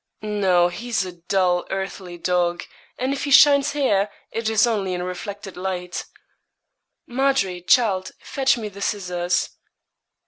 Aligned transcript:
'No, 0.23 0.69
he's 0.69 1.05
a 1.05 1.11
dull, 1.11 1.67
earthly 1.69 2.17
dog; 2.17 2.63
and 2.97 3.13
if 3.13 3.25
he 3.25 3.29
shines 3.29 3.73
here, 3.73 4.09
it 4.31 4.49
is 4.49 4.65
only 4.65 4.95
in 4.95 5.03
reflected 5.03 5.55
light' 5.55 6.05
'Margery, 7.05 7.61
child, 7.61 8.09
fetch 8.19 8.57
me 8.57 8.67
the 8.67 8.81
scissors.' 8.81 9.51